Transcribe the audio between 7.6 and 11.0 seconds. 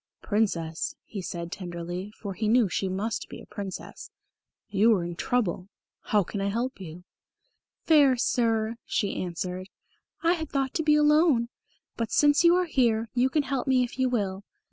"Fair Sir," she answered, "I had thought to be